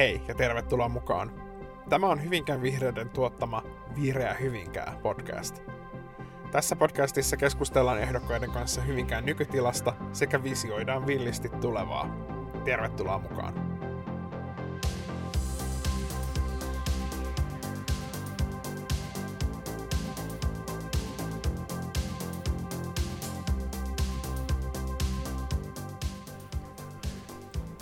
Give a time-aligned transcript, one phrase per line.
[0.00, 1.32] Hei ja tervetuloa mukaan.
[1.88, 3.62] Tämä on Hyvinkään vihreiden tuottama
[4.00, 5.62] Vihreä Hyvinkää podcast.
[6.50, 12.16] Tässä podcastissa keskustellaan ehdokkaiden kanssa Hyvinkään nykytilasta sekä visioidaan villisti tulevaa.
[12.64, 13.79] Tervetuloa mukaan.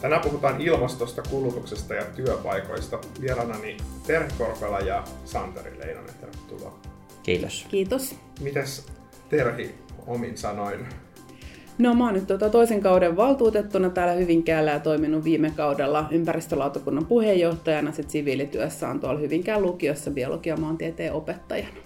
[0.01, 2.99] Tänään puhutaan ilmastosta, kulutuksesta ja työpaikoista.
[3.21, 6.14] Vieraanani Terhi Korpela ja Santeri Leinonen.
[6.21, 6.79] Tervetuloa.
[7.22, 7.67] Kiitos.
[7.71, 8.17] Kiitos.
[8.41, 8.86] Mites
[9.29, 9.75] Terhi
[10.07, 10.86] omin sanoin?
[11.79, 17.07] No mä oon nyt tuota toisen kauden valtuutettuna täällä Hyvinkäällä ja toiminut viime kaudella ympäristölautakunnan
[17.07, 21.77] puheenjohtajana, sitten siviilityössä on tuolla Hyvinkään lukiossa biologia- maantieteen opettajana.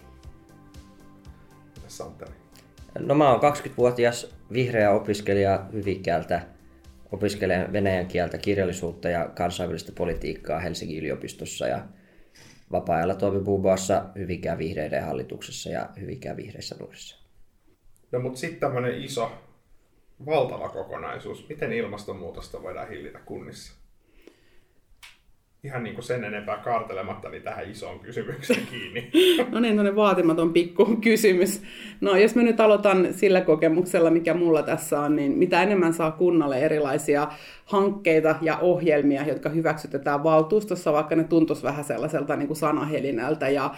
[1.74, 2.32] Mitäs Santeri?
[2.98, 6.42] No mä oon 20-vuotias vihreä opiskelija Hyvinkäältä
[7.12, 11.86] Opiskelen venäjän kieltä, kirjallisuutta ja kansainvälistä politiikkaa Helsingin yliopistossa ja
[12.72, 17.22] vapaa-ajalla toimin muun muassa Hyvinkään vihreiden hallituksessa ja Hyvinkään vihreissä nuorissa.
[18.12, 19.32] No mutta sitten tämmöinen iso,
[20.26, 21.48] valtava kokonaisuus.
[21.48, 23.81] Miten ilmastonmuutosta voidaan hillitä kunnissa?
[25.64, 29.10] Ihan niin kuin sen enempää kaartelematta niin tähän isoon kysymykseen kiinni.
[29.52, 31.62] no niin, tämmöinen vaatimaton pikku kysymys.
[32.00, 36.10] No jos mä nyt aloitan sillä kokemuksella, mikä mulla tässä on, niin mitä enemmän saa
[36.10, 37.28] kunnalle erilaisia
[37.64, 43.74] hankkeita ja ohjelmia, jotka hyväksytetään valtuustossa, vaikka ne tuntuisi vähän sellaiselta niin kuin sanahelinältä ja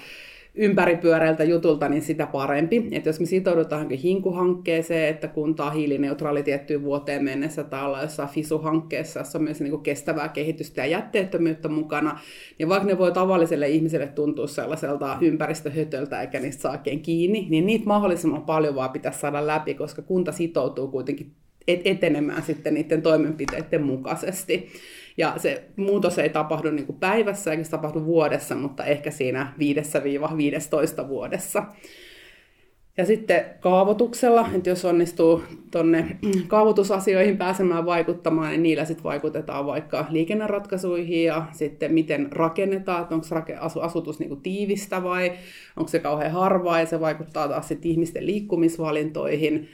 [0.55, 2.89] ympäripyöreältä jutulta, niin sitä parempi.
[2.93, 8.29] Että jos me sitoudutaan hinkuhankkeeseen, että kunta on hiilineutraali tiettyyn vuoteen mennessä tai olla jossain
[8.29, 12.21] FISU-hankkeessa, jossa on myös niin kestävää kehitystä ja jätteettömyyttä mukana,
[12.59, 17.87] niin vaikka ne voi tavalliselle ihmiselle tuntua sellaiselta ympäristöhötöltä eikä niistä saa kiinni, niin niitä
[17.87, 21.33] mahdollisimman paljon vaan pitäisi saada läpi, koska kunta sitoutuu kuitenkin
[21.67, 24.69] etenemään sitten niiden toimenpiteiden mukaisesti.
[25.17, 29.53] Ja se muutos ei tapahdu niin kuin päivässä eikä se tapahdu vuodessa, mutta ehkä siinä
[31.05, 31.63] 5-15 vuodessa.
[32.97, 40.07] Ja sitten kaavoituksella, että jos onnistuu tuonne kaavoitusasioihin pääsemään vaikuttamaan, niin niillä sitten vaikutetaan vaikka
[40.11, 43.27] liikenneratkaisuihin ja sitten miten rakennetaan, että onko
[43.81, 45.33] asutus niin kuin tiivistä vai
[45.77, 49.69] onko se kauhean harvaa ja se vaikuttaa taas sitten ihmisten liikkumisvalintoihin,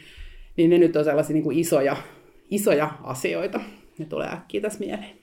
[0.56, 1.96] niin ne nyt on sellaisia niin kuin isoja,
[2.50, 3.60] isoja asioita.
[3.98, 5.19] Ne tulee äkkiä tässä mieleen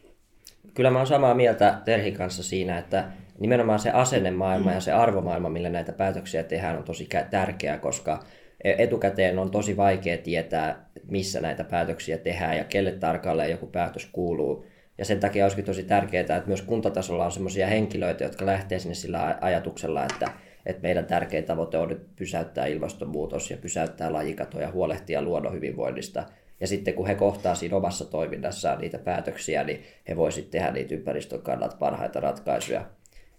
[0.74, 3.04] kyllä mä oon samaa mieltä Terhin kanssa siinä, että
[3.40, 8.24] nimenomaan se asennemaailma ja se arvomaailma, millä näitä päätöksiä tehdään, on tosi tärkeää, koska
[8.64, 14.10] e- etukäteen on tosi vaikea tietää, missä näitä päätöksiä tehdään ja kelle tarkalleen joku päätös
[14.12, 14.66] kuuluu.
[14.98, 18.96] Ja sen takia olisikin tosi tärkeää, että myös kuntatasolla on sellaisia henkilöitä, jotka lähtee sinne
[18.96, 20.32] sillä ajatuksella, että,
[20.66, 26.24] että meidän tärkein tavoite on nyt pysäyttää ilmastonmuutos ja pysäyttää lajikato ja huolehtia luonnon hyvinvoinnista–
[26.60, 30.96] ja sitten kun he kohtaa siinä omassa toiminnassaan niitä päätöksiä, niin he voisivat tehdä niitä
[30.96, 32.86] ympäristön kannalta parhaita ratkaisuja.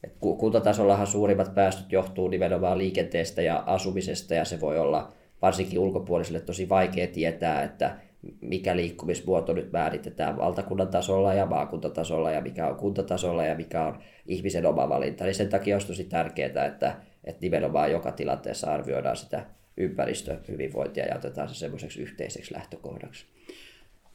[0.05, 5.13] Et kuntatasollahan suurimmat päästöt johtuu nimenomaan liikenteestä ja asumisesta, ja se voi olla
[5.43, 7.97] varsinkin ulkopuolisille tosi vaikea tietää, että
[8.41, 13.99] mikä liikkumismuoto nyt määritetään valtakunnan tasolla ja maakuntatasolla ja mikä on kuntatasolla ja mikä on
[14.27, 15.25] ihmisen oma valinta.
[15.25, 19.45] Niin sen takia olisi tosi tärkeää, että, että nimenomaan joka tilanteessa arvioidaan sitä
[19.79, 23.27] ympäristöhyvinvointia ja otetaan se semmoiseksi yhteiseksi lähtökohdaksi.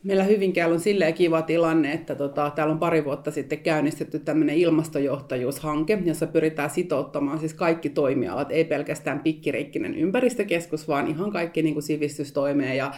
[0.03, 4.55] Meillä Hyvinkäällä on silleen kiva tilanne, että tota, täällä on pari vuotta sitten käynnistetty tämmöinen
[4.55, 11.73] ilmastojohtajuushanke, jossa pyritään sitouttamaan siis kaikki toimialat, ei pelkästään pikkiriikkinen ympäristökeskus, vaan ihan kaikki niin
[11.75, 12.91] kuin sivistystoimeen ja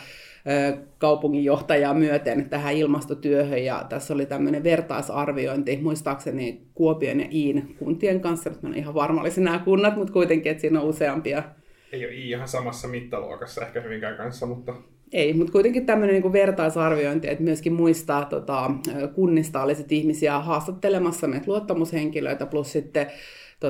[0.97, 8.49] kaupunginjohtajaa myöten tähän ilmastotyöhön ja tässä oli tämmöinen vertaisarviointi, muistaakseni Kuopion ja Iin kuntien kanssa,
[8.49, 11.43] nyt mä en ihan varma olisi nämä kunnat, mutta kuitenkin, että siinä on useampia
[11.91, 14.75] ei ole ihan samassa mittaluokassa ehkä hyvinkään kanssa, mutta...
[15.13, 18.72] Ei, mutta kuitenkin tämmöinen niin vertaisarviointi, että myöskin muistaa tota,
[19.16, 23.07] kunnista olisit ihmisiä haastattelemassa meitä luottamushenkilöitä, plus sitten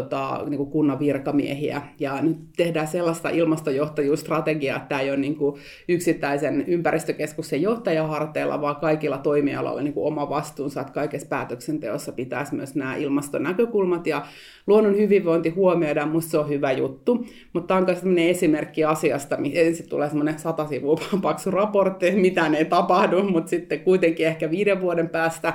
[0.02, 1.82] tota, niin kuin kunnan virkamiehiä.
[2.00, 8.76] Ja nyt tehdään sellaista ilmastojohtajuusstrategiaa, että tämä ei ole niin kuin yksittäisen ympäristökeskuksen johtajaharteilla, vaan
[8.76, 14.26] kaikilla toimialoilla niin kuin oma vastuunsa, että kaikessa päätöksenteossa pitäisi myös nämä ilmastonäkökulmat ja
[14.68, 17.26] luonnon hyvinvointi huomioidaan, minusta se on hyvä juttu.
[17.54, 22.66] Mutta tämä on myös esimerkki asiasta, ensin tulee semmoinen sata sivua paksu raportti, mitään ei
[22.66, 25.54] tapahdu, mutta sitten kuitenkin ehkä viiden vuoden päästä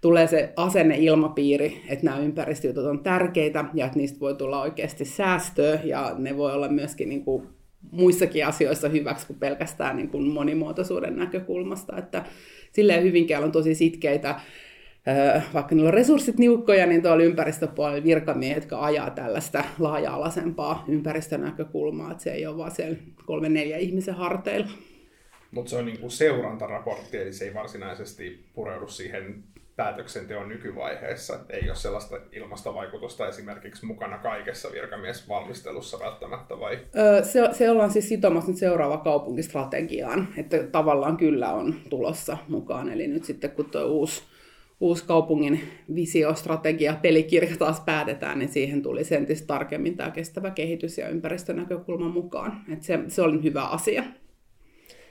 [0.00, 5.80] tulee se asenneilmapiiri, että nämä ympäristöjutut on tärkeitä ja että niistä voi tulla oikeasti säästöä
[5.84, 7.46] ja ne voi olla myöskin niin kuin
[7.90, 11.96] muissakin asioissa hyväksi kuin pelkästään niin kuin monimuotoisuuden näkökulmasta.
[11.96, 12.24] Että
[12.72, 14.40] silleen hyvinkään on tosi sitkeitä,
[15.54, 22.24] vaikka niillä on resurssit niukkoja, niin tuolla ympäristöpuolella virkamiehet, jotka ajaa tällaista laaja-alaisempaa ympäristönäkökulmaa, että
[22.24, 24.68] se ei ole vaan siellä kolme neljä ihmisen harteilla.
[25.50, 29.44] Mutta se on niinku seurantaraportti, eli se ei varsinaisesti pureudu siihen
[29.76, 31.38] päätöksenteon nykyvaiheessa.
[31.50, 36.78] Ei ole sellaista ilmastovaikutusta esimerkiksi mukana kaikessa virkamiesvalmistelussa välttämättä vai?
[37.22, 42.88] se, se ollaan siis sitomassa nyt seuraava kaupunkistrategiaan, että tavallaan kyllä on tulossa mukaan.
[42.88, 44.22] Eli nyt sitten kun tuo uusi,
[44.80, 45.60] uusi kaupungin
[45.94, 52.64] visiostrategia, pelikirja taas päätetään, niin siihen tuli entistä tarkemmin tämä kestävä kehitys ja ympäristönäkökulma mukaan.
[52.72, 54.04] että se, se oli hyvä asia.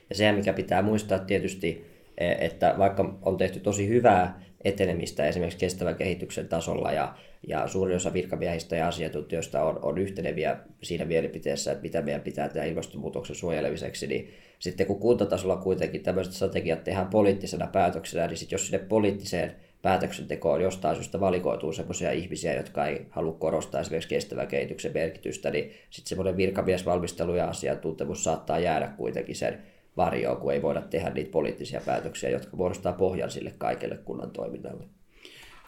[0.10, 1.86] Ja se, mikä pitää muistaa tietysti,
[2.18, 7.16] e, että vaikka on tehty tosi hyvää etenemistä esimerkiksi kestävän kehityksen tasolla ja,
[7.48, 12.50] ja suuri osa virkamiehistä ja asiantuntijoista on, on yhteneviä siinä mielipiteessä, että mitä meidän pitää
[12.50, 18.58] tehdä ilmastonmuutoksen suojelemiseksi, niin sitten kun kuntatasolla kuitenkin tämmöiset strategiat tehdään poliittisena päätöksenä, niin sitten
[18.58, 24.48] jos sinne poliittiseen päätöksentekoon jostain syystä valikoituu sellaisia ihmisiä, jotka ei halua korostaa esimerkiksi kestävän
[24.48, 29.60] kehityksen merkitystä, niin sitten semmoinen virkamiesvalmistelu ja asiantuntemus saattaa jäädä kuitenkin sen
[29.97, 34.83] varjoa, kun ei voida tehdä niitä poliittisia päätöksiä, jotka muodostaa pohjan sille kaikelle kunnan toiminnalle.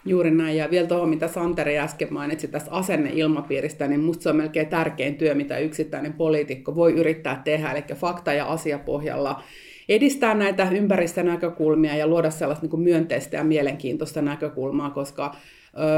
[0.04, 0.56] Juuri näin.
[0.56, 5.14] Ja vielä tuohon, mitä Santeri äsken mainitsi tästä asenneilmapiiristä, niin musta se on melkein tärkein
[5.14, 9.42] työ, mitä yksittäinen poliitikko voi yrittää tehdä, eli fakta- ja asiapohjalla
[9.88, 15.36] edistää näitä ympäristönäkökulmia ja luoda sellaista niin myönteistä ja mielenkiintoista näkökulmaa, koska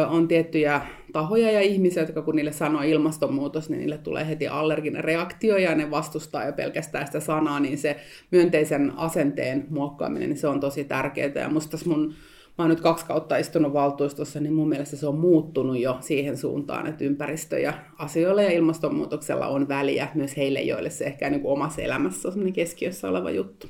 [0.09, 0.81] on tiettyjä
[1.13, 5.75] tahoja ja ihmisiä, jotka kun niille sanoo ilmastonmuutos, niin niille tulee heti allerginen reaktio ja
[5.75, 7.97] ne vastustaa jo pelkästään sitä sanaa, niin se
[8.31, 11.33] myönteisen asenteen muokkaaminen, niin se on tosi tärkeää.
[11.35, 12.15] Ja musta mun
[12.59, 16.37] mä oon nyt kaksi kautta istunut valtuustossa, niin mun mielestä se on muuttunut jo siihen
[16.37, 21.41] suuntaan, että ympäristö ja asioilla ja ilmastonmuutoksella on väliä myös heille, joille se ehkä niin
[21.41, 23.67] kuin omassa elämässä on keskiössä oleva juttu.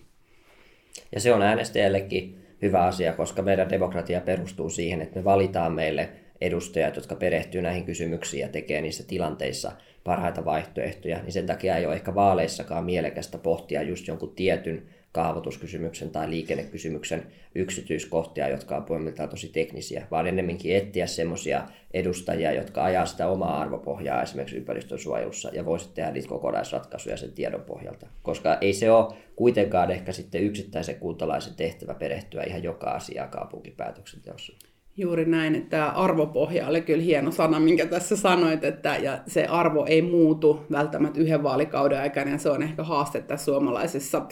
[1.13, 6.09] Ja se on äänestäjällekin hyvä asia, koska meidän demokratia perustuu siihen, että me valitaan meille
[6.41, 9.73] edustajat, jotka perehtyy näihin kysymyksiin ja tekee niissä tilanteissa
[10.05, 14.83] parhaita vaihtoehtoja, niin sen takia ei ole ehkä vaaleissakaan mielekästä pohtia just jonkun tietyn
[15.15, 21.63] kaavoituskysymyksen tai liikennekysymyksen yksityiskohtia, jotka on pohjimmiltaan tosi teknisiä, vaan ennemminkin etsiä semmoisia
[21.93, 27.63] edustajia, jotka ajaa sitä omaa arvopohjaa esimerkiksi ympäristönsuojelussa ja voisit tehdä niitä kokonaisratkaisuja sen tiedon
[27.63, 28.07] pohjalta.
[28.23, 34.53] Koska ei se ole kuitenkaan ehkä sitten yksittäisen kuntalaisen tehtävä perehtyä ihan joka asiaa kaupunkipäätöksenteossa.
[34.97, 39.85] Juuri näin, että arvopohja oli kyllä hieno sana, minkä tässä sanoit, että ja se arvo
[39.89, 44.23] ei muutu välttämättä yhden vaalikauden aikana, ja se on ehkä haaste tässä suomalaisessa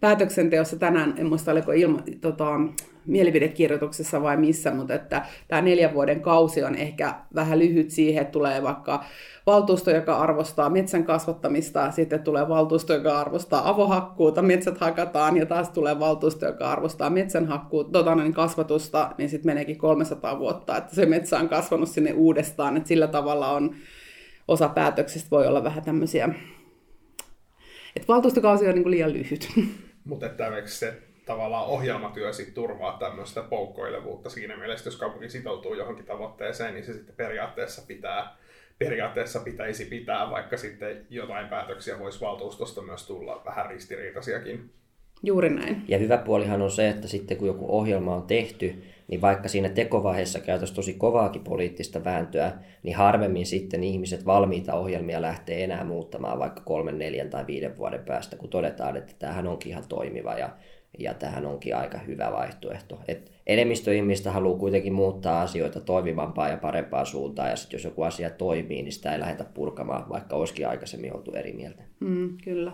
[0.00, 2.60] päätöksenteossa tänään, en muista oliko ilma, tota,
[3.06, 8.32] mielipidekirjoituksessa vai missä, mutta että tämä neljän vuoden kausi on ehkä vähän lyhyt siihen, että
[8.32, 9.04] tulee vaikka
[9.46, 15.70] valtuusto, joka arvostaa metsän kasvattamista, sitten tulee valtuusto, joka arvostaa avohakkuuta, metsät hakataan, ja taas
[15.70, 21.06] tulee valtuusto, joka arvostaa metsänhakkuuta, tota, niin kasvatusta, niin sitten meneekin 300 vuotta, että se
[21.06, 23.74] metsä on kasvanut sinne uudestaan, että sillä tavalla on
[24.48, 26.28] osa päätöksistä voi olla vähän tämmöisiä,
[27.96, 29.48] että valtuustokausi on niin kuin liian lyhyt.
[30.04, 30.94] Mutta että se
[31.26, 36.92] tavallaan ohjelmatyö sit turvaa tämmöistä poukkoilevuutta siinä mielessä, jos kaupunki sitoutuu johonkin tavoitteeseen, niin se
[36.92, 38.40] sitten periaatteessa pitää
[38.80, 44.70] periaatteessa pitäisi pitää, vaikka sitten jotain päätöksiä voisi valtuustosta myös tulla vähän ristiriitaisiakin.
[45.22, 45.82] Juuri näin.
[45.88, 49.68] Ja hyvä puolihan on se, että sitten kun joku ohjelma on tehty, niin vaikka siinä
[49.68, 52.52] tekovaiheessa käytössä tosi kovaakin poliittista vääntöä,
[52.82, 58.04] niin harvemmin sitten ihmiset valmiita ohjelmia lähtee enää muuttamaan vaikka kolmen, neljän tai viiden vuoden
[58.04, 60.50] päästä, kun todetaan, että tämähän onkin ihan toimiva ja,
[60.98, 62.98] ja tähän onkin aika hyvä vaihtoehto.
[63.08, 68.02] Et enemmistö ihmistä haluaa kuitenkin muuttaa asioita toimivampaan ja parempaan suuntaan, ja sitten jos joku
[68.02, 71.82] asia toimii, niin sitä ei lähdetä purkamaan, vaikka olisikin aikaisemmin oltu eri mieltä.
[72.00, 72.72] Mm, kyllä.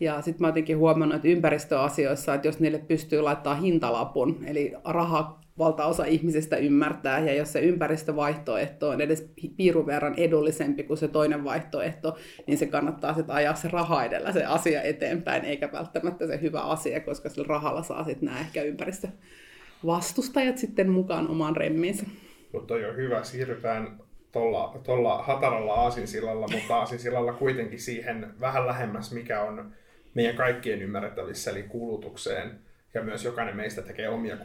[0.00, 5.43] Ja sitten mä jotenkin huomannut, että ympäristöasioissa, että jos niille pystyy laittaa hintalapun, eli raha
[5.58, 11.44] valtaosa ihmisistä ymmärtää, ja jos se ympäristövaihtoehto on edes piirun verran edullisempi kuin se toinen
[11.44, 16.40] vaihtoehto, niin se kannattaa sitten ajaa se raha edellä se asia eteenpäin, eikä välttämättä se
[16.40, 22.06] hyvä asia, koska sillä rahalla saa sitten nämä ehkä ympäristövastustajat sitten mukaan omaan remmiinsä.
[22.52, 24.00] Mutta on hyvä, siirrytään
[24.32, 29.72] tuolla, tuolla hataralla aasinsillalla, mutta aasinsillalla kuitenkin siihen vähän lähemmäs, mikä on
[30.14, 32.58] meidän kaikkien ymmärrettävissä, eli kulutukseen.
[32.94, 34.36] Ja myös jokainen meistä tekee omia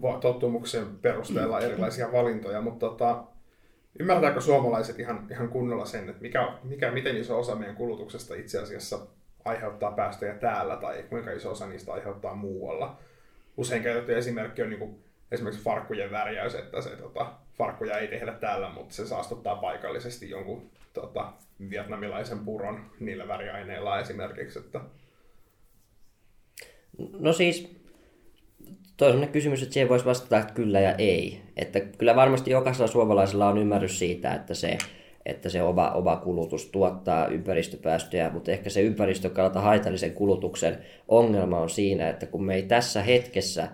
[0.00, 3.24] kulutustottumuksen perusteella erilaisia valintoja, mutta tota,
[3.98, 8.58] ymmärtääkö suomalaiset ihan, ihan kunnolla sen, että mikä, mikä, miten iso osa meidän kulutuksesta itse
[8.58, 8.98] asiassa
[9.44, 12.98] aiheuttaa päästöjä täällä tai kuinka iso osa niistä aiheuttaa muualla?
[13.56, 18.32] Usein käytetty esimerkki on niin kuin esimerkiksi farkkujen värjäys, että se tota, farkkuja ei tehdä
[18.32, 21.32] täällä, mutta se saastuttaa paikallisesti jonkun tota,
[21.70, 24.58] vietnamilaisen puron niillä väriaineilla esimerkiksi.
[24.58, 24.80] Että...
[27.18, 27.75] No siis,
[28.96, 31.40] toi on kysymys, että siihen voisi vastata että kyllä ja ei.
[31.56, 34.78] Että kyllä varmasti jokaisella suomalaisella on ymmärrys siitä, että se,
[35.26, 41.60] että se oma, oma kulutus tuottaa ympäristöpäästöjä, mutta ehkä se ympäristön kannalta haitallisen kulutuksen ongelma
[41.60, 43.68] on siinä, että kun me ei tässä hetkessä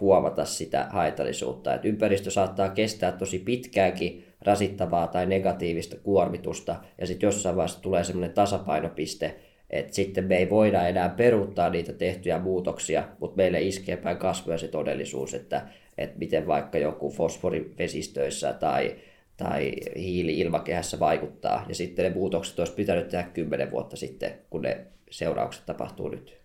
[0.00, 1.74] huomata sitä haitallisuutta.
[1.74, 8.04] Et ympäristö saattaa kestää tosi pitkäänkin rasittavaa tai negatiivista kuormitusta, ja sitten jossain vaiheessa tulee
[8.04, 9.36] semmoinen tasapainopiste,
[9.70, 14.58] että sitten me ei voida enää peruuttaa niitä tehtyjä muutoksia, mutta meille iskee päin kasvoja
[14.58, 18.96] se todellisuus, että, että miten vaikka joku fosfori vesistöissä tai,
[19.36, 24.62] tai hiili ilmakehässä vaikuttaa, ja sitten ne muutokset olisi pitänyt tehdä kymmenen vuotta sitten, kun
[24.62, 26.37] ne seuraukset tapahtuu nyt.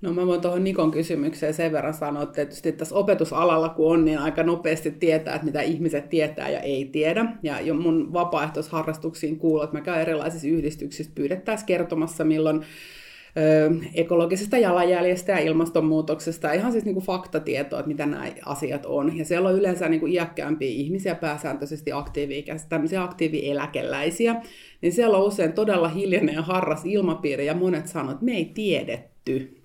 [0.00, 4.04] No mä voin tuohon Nikon kysymykseen sen verran sanoa, että tietysti tässä opetusalalla kun on,
[4.04, 7.26] niin aika nopeasti tietää, että mitä ihmiset tietää ja ei tiedä.
[7.42, 12.62] Ja jo mun vapaaehtoisharrastuksiin kuuluu, että mä käyn erilaisissa yhdistyksissä pyydettäisiin kertomassa, milloin
[13.94, 19.18] ekologisesta jalanjäljestä ja ilmastonmuutoksesta, ihan siis niinku faktatietoa, että mitä nämä asiat on.
[19.18, 24.36] Ja siellä on yleensä niinku iäkkäämpiä ihmisiä, pääsääntöisesti aktiivi-ikäisiä, tämmöisiä aktiivieläkeläisiä,
[24.82, 28.44] niin siellä on usein todella hiljainen ja harras ilmapiiri, ja monet sanoo, että me ei
[28.44, 29.57] tiedetty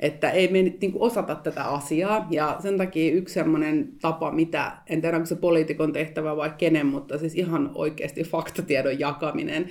[0.00, 2.26] että ei me nyt niin kuin osata tätä asiaa.
[2.30, 6.86] Ja sen takia yksi sellainen tapa, mitä, en tiedä onko se poliitikon tehtävä vai kenen,
[6.86, 9.68] mutta siis ihan oikeasti faktatiedon jakaminen.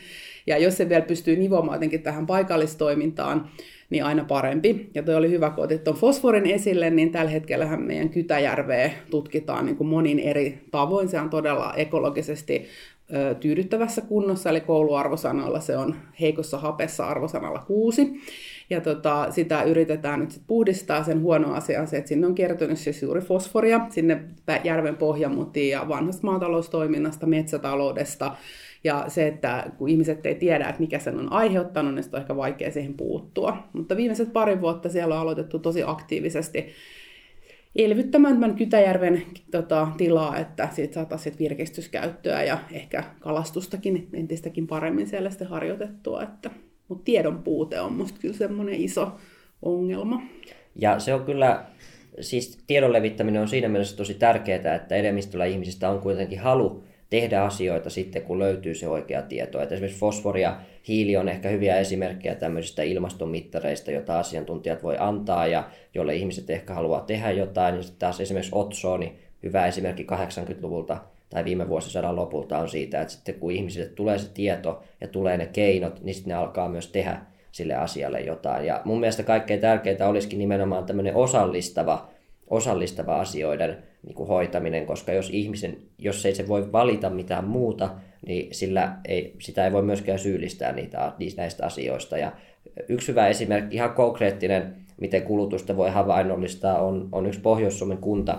[0.48, 3.50] Ja jos se vielä pystyy nivomaan jotenkin tähän paikallistoimintaan,
[3.90, 4.90] niin aina parempi.
[4.96, 9.66] Ja toi oli hyvä, kun otit tuon fosforin esille, niin tällä hetkellä meidän Kytäjärveä tutkitaan
[9.66, 11.08] niin kuin monin eri tavoin.
[11.08, 12.66] Se on todella ekologisesti
[13.40, 18.22] tyydyttävässä kunnossa, eli kouluarvosanalla se on heikossa hapessa arvosanalla kuusi.
[18.70, 21.04] Ja tota, sitä yritetään nyt sit puhdistaa.
[21.04, 24.24] Sen huono asia on se, että sinne on kertynyt siis juuri fosforia sinne
[24.64, 28.36] järven pohjamutiin ja vanhasta maataloustoiminnasta, metsätaloudesta.
[28.84, 32.36] Ja se, että kun ihmiset ei tiedä, että mikä sen on aiheuttanut, niin on ehkä
[32.36, 33.58] vaikea siihen puuttua.
[33.74, 36.66] Mutta viimeiset pari vuotta siellä on aloitettu tosi aktiivisesti
[37.76, 45.30] elvyttämään tämän Kytäjärven tota, tilaa, että siitä saataisiin virkistyskäyttöä ja ehkä kalastustakin entistäkin paremmin siellä
[45.30, 46.24] sitten harjoitettua.
[46.24, 46.50] Että
[46.90, 49.12] mutta tiedon puute on musta kyllä semmoinen iso
[49.62, 50.22] ongelma.
[50.76, 51.66] Ja se on kyllä,
[52.20, 57.44] siis tiedon levittäminen on siinä mielessä tosi tärkeää, että enemmistöllä ihmisistä on kuitenkin halu tehdä
[57.44, 59.62] asioita sitten, kun löytyy se oikea tieto.
[59.62, 65.48] Et esimerkiksi fosfori ja hiili on ehkä hyviä esimerkkejä tämmöisistä ilmastonmittareista, joita asiantuntijat voi antaa
[65.48, 67.76] ja jolle ihmiset ehkä haluaa tehdä jotain.
[67.76, 70.98] Ja sitten taas esimerkiksi otsooni, hyvä esimerkki 80-luvulta,
[71.30, 75.38] tai viime vuosisadan lopulta on siitä, että sitten kun ihmisille tulee se tieto ja tulee
[75.38, 77.22] ne keinot, niin sitten ne alkaa myös tehdä
[77.52, 78.66] sille asialle jotain.
[78.66, 82.10] Ja mun mielestä kaikkein tärkeintä olisikin nimenomaan tämmöinen osallistava,
[82.48, 87.90] osallistava asioiden niin kuin hoitaminen, koska jos ihmisen, jos ei se voi valita mitään muuta,
[88.28, 92.18] niin sillä ei, sitä ei voi myöskään syyllistää niitä, näistä asioista.
[92.18, 92.32] Ja
[92.90, 98.38] yksi hyvä esimerkki, ihan konkreettinen, miten kulutusta voi havainnollistaa, on, on yksi Pohjois-Suomen kunta,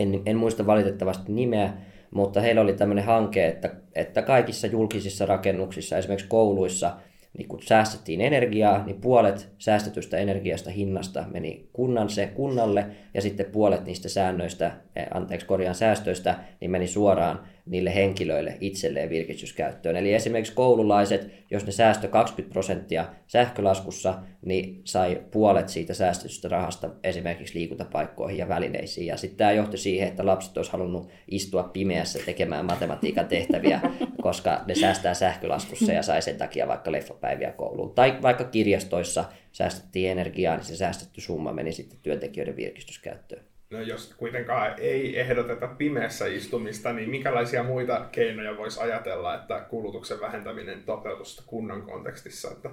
[0.00, 1.72] en, en muista valitettavasti nimeä,
[2.10, 6.96] mutta heillä oli tämmöinen hanke, että, että kaikissa julkisissa rakennuksissa, esimerkiksi kouluissa,
[7.38, 13.46] niin kun säästettiin energiaa, niin puolet säästetystä energiasta hinnasta meni kunnan se, kunnalle ja sitten
[13.46, 17.40] puolet niistä säännöistä, eh, anteeksi korjaan säästöistä, niin meni suoraan
[17.70, 19.96] niille henkilöille itselleen virkistyskäyttöön.
[19.96, 26.90] Eli esimerkiksi koululaiset, jos ne säästö 20 prosenttia sähkölaskussa, niin sai puolet siitä säästetystä rahasta
[27.04, 29.06] esimerkiksi liikuntapaikkoihin ja välineisiin.
[29.06, 33.80] Ja sitten tämä johti siihen, että lapset olisi halunnut istua pimeässä tekemään matematiikan tehtäviä,
[34.22, 37.94] koska ne säästää sähkölaskussa ja sai sen takia vaikka leffapäiviä kouluun.
[37.94, 43.49] Tai vaikka kirjastoissa säästettiin energiaa, niin se säästetty summa meni sitten työntekijöiden virkistyskäyttöön.
[43.70, 50.20] No jos kuitenkaan ei ehdoteta pimeässä istumista, niin minkälaisia muita keinoja voisi ajatella, että kulutuksen
[50.20, 52.70] vähentäminen toteutusta kunnan kontekstissa, että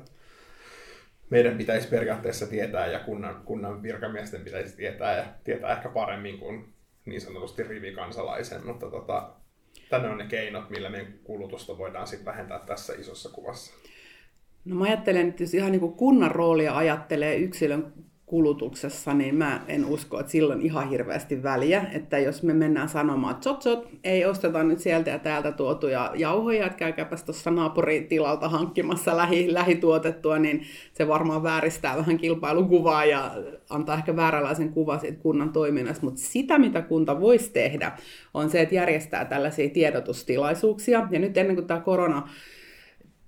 [1.30, 6.74] meidän pitäisi periaatteessa tietää ja kunnan, kunnan virkamiesten pitäisi tietää ja tietää ehkä paremmin kuin
[7.06, 9.30] niin sanotusti rivikansalaisen, mutta tota,
[9.90, 13.74] tänne on ne keinot, millä meidän kulutusta voidaan sitten vähentää tässä isossa kuvassa.
[14.66, 17.94] No mä ajattelen, että jos ihan niin kuin kunnan roolia ajattelee yksilön
[18.28, 23.32] kulutuksessa, niin mä en usko, että silloin ihan hirveästi väliä, että jos me mennään sanomaan,
[23.32, 28.50] että tsot, tsot, ei osteta nyt sieltä ja täältä tuotuja jauhoja, että käykääpäs tuossa naapuritilalta
[28.50, 33.32] hankkimassa lähi, lähituotettua, niin se varmaan vääristää vähän kilpailukuvaa ja
[33.70, 37.92] antaa ehkä vääränlaisen kuvan siitä kunnan toiminnasta, mutta sitä, mitä kunta voisi tehdä,
[38.34, 42.28] on se, että järjestää tällaisia tiedotustilaisuuksia, ja nyt ennen kuin tämä korona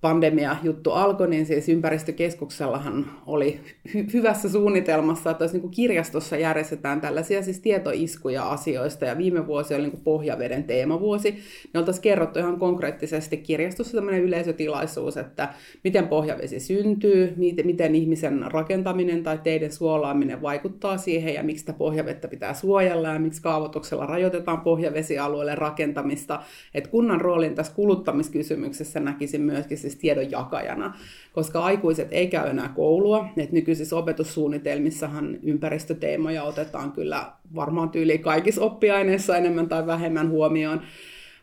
[0.01, 7.43] pandemia-juttu alkoi, niin siis ympäristökeskuksellahan oli hy- hyvässä suunnitelmassa, että niin kuin kirjastossa järjestetään tällaisia
[7.43, 11.35] siis tietoiskuja asioista, ja viime vuosi oli niin kuin pohjaveden teemavuosi.
[11.73, 15.53] Ne oltaisiin kerrottu ihan konkreettisesti kirjastossa tämmöinen yleisötilaisuus, että
[15.83, 21.73] miten pohjavesi syntyy, miten, miten ihmisen rakentaminen tai teiden suolaaminen vaikuttaa siihen, ja miksi sitä
[21.73, 26.41] pohjavettä pitää suojella, ja miksi kaavoituksella rajoitetaan pohjavesialueelle rakentamista.
[26.73, 30.97] että kunnan roolin tässä kuluttamiskysymyksessä näkisin myöskin siis tiedon jakajana,
[31.33, 33.25] koska aikuiset ei käy enää koulua.
[33.37, 40.81] Et nykyisissä opetussuunnitelmissahan ympäristöteemoja otetaan kyllä varmaan tyyli kaikissa oppiaineissa enemmän tai vähemmän huomioon,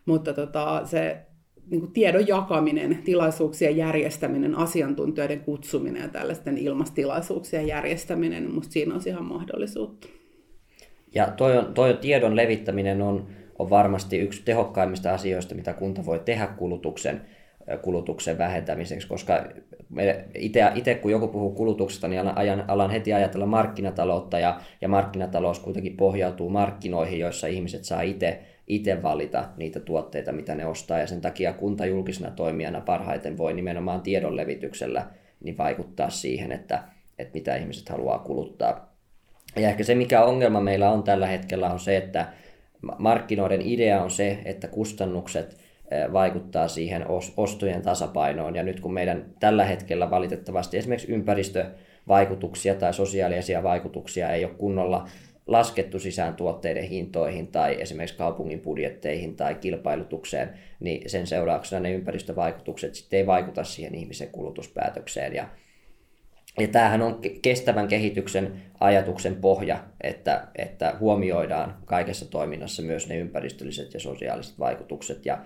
[0.07, 1.17] mutta tota, se
[1.71, 8.95] niin kuin tiedon jakaminen, tilaisuuksien järjestäminen, asiantuntijoiden kutsuminen ja tällaisten ilmastilaisuuksien järjestäminen, niin minusta siinä
[8.95, 10.09] on ihan mahdollisuutta.
[11.15, 13.27] Ja on, toi tiedon levittäminen on,
[13.59, 17.21] on varmasti yksi tehokkaimmista asioista, mitä kunta voi tehdä kulutuksen,
[17.83, 19.45] kulutuksen vähentämiseksi, koska
[20.75, 25.97] itse kun joku puhuu kulutuksesta, niin alan, alan heti ajatella markkinataloutta, ja, ja markkinatalous kuitenkin
[25.97, 31.21] pohjautuu markkinoihin, joissa ihmiset saa itse itse valita niitä tuotteita, mitä ne ostaa, ja sen
[31.21, 35.07] takia kunta julkisena toimijana parhaiten voi nimenomaan tiedon levityksellä
[35.45, 36.83] niin vaikuttaa siihen, että,
[37.19, 38.97] että mitä ihmiset haluaa kuluttaa.
[39.57, 42.27] Ja ehkä se, mikä ongelma meillä on tällä hetkellä, on se, että
[42.99, 45.57] markkinoiden idea on se, että kustannukset
[46.13, 47.05] vaikuttaa siihen
[47.37, 48.57] ostojen tasapainoon.
[48.57, 55.09] Ja nyt kun meidän tällä hetkellä valitettavasti esimerkiksi ympäristövaikutuksia tai sosiaalisia vaikutuksia ei ole kunnolla
[55.47, 60.51] laskettu sisään tuotteiden hintoihin tai esimerkiksi kaupungin budjetteihin tai kilpailutukseen,
[60.81, 65.35] niin sen seurauksena ne ympäristövaikutukset sitten ei vaikuta siihen ihmisen kulutuspäätökseen.
[65.35, 65.49] Ja,
[66.59, 73.95] ja tämähän on kestävän kehityksen ajatuksen pohja, että, että huomioidaan kaikessa toiminnassa myös ne ympäristölliset
[73.95, 75.27] ja sosiaaliset vaikutukset.
[75.27, 75.39] Ja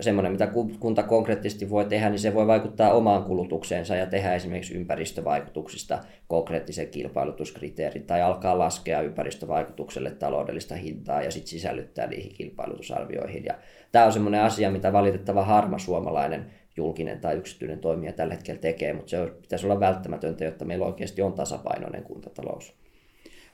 [0.00, 0.48] semmoinen, mitä
[0.80, 6.88] kunta konkreettisesti voi tehdä, niin se voi vaikuttaa omaan kulutukseensa ja tehdä esimerkiksi ympäristövaikutuksista konkreettisen
[6.88, 13.44] kilpailutuskriteerin tai alkaa laskea ympäristövaikutukselle taloudellista hintaa ja sitten sisällyttää niihin kilpailutusarvioihin.
[13.44, 13.54] Ja
[13.92, 18.92] tämä on semmoinen asia, mitä valitettava harma suomalainen julkinen tai yksityinen toimija tällä hetkellä tekee,
[18.92, 22.85] mutta se pitäisi olla välttämätöntä, jotta meillä oikeasti on tasapainoinen kuntatalous.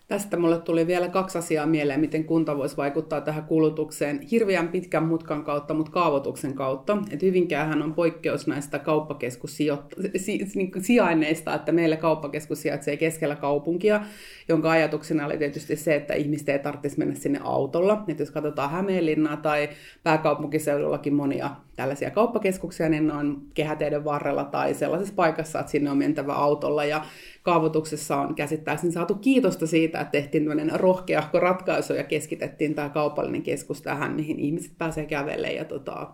[0.09, 5.04] Tästä mulle tuli vielä kaksi asiaa mieleen, miten kunta voisi vaikuttaa tähän kulutukseen hirveän pitkän
[5.04, 6.99] mutkan kautta, mutta kaavoituksen kautta.
[7.11, 14.00] Et Hyvinkäähän on poikkeus näistä kauppakeskussijainneista, että meillä kauppakeskus sijaitsee keskellä kaupunkia,
[14.49, 18.04] jonka ajatuksena oli tietysti se, että ihmiset ei tarvitsisi mennä sinne autolla.
[18.09, 19.68] Et jos katsotaan Hämeenlinnaa tai
[20.02, 25.99] pääkaupunkiseudullakin monia tällaisia kauppakeskuksia, niin ne on kehäteiden varrella tai sellaisessa paikassa, että sinne on
[25.99, 26.85] mentävä autolla.
[26.85, 27.04] Ja
[27.43, 33.43] kaavoituksessa on käsittääkseni saatu kiitosta siitä, että tehtiin tämmöinen rohkeahko ratkaisu ja keskitettiin tämä kaupallinen
[33.43, 36.11] keskus tähän, mihin ihmiset pääsee kävelemään ja tota,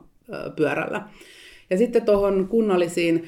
[0.56, 1.02] pyörällä.
[1.70, 3.24] Ja sitten tuohon kunnallisiin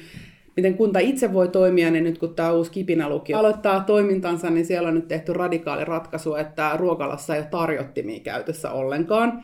[0.55, 4.87] miten kunta itse voi toimia, niin nyt kun tämä uusi kipinälukio aloittaa toimintansa, niin siellä
[4.87, 9.43] on nyt tehty radikaali ratkaisu, että ruokalassa ei ole tarjottimia käytössä ollenkaan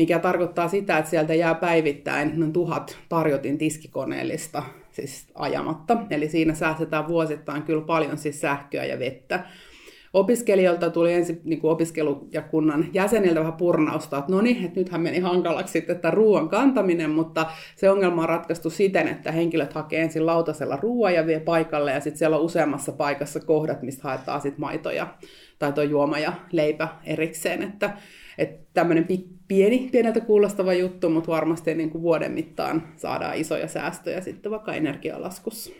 [0.00, 5.96] mikä tarkoittaa sitä, että sieltä jää päivittäin noin tuhat tarjotin tiskikoneellista siis ajamatta.
[6.10, 9.44] Eli siinä säästetään vuosittain kyllä paljon siis sähköä ja vettä.
[10.12, 14.80] Opiskelijoilta tuli ensin niin kuin opiskelu- ja kunnan jäseniltä vähän purnausta, että no niin, että
[14.80, 19.72] nythän meni hankalaksi sitten tämä ruoan kantaminen, mutta se ongelma on ratkaistu siten, että henkilöt
[19.72, 24.02] hakee ensin lautasella ruoan ja vie paikalle, ja sitten siellä on useammassa paikassa kohdat, mistä
[24.02, 25.14] haetaan sitten maitoja
[25.58, 27.90] tai tuo juoma ja leipä erikseen, että,
[28.38, 29.04] että tämmöinen
[29.50, 34.74] pieni, pieneltä kuulostava juttu, mutta varmasti niin kuin vuoden mittaan saadaan isoja säästöjä sitten vaikka
[34.74, 35.72] energialaskussa.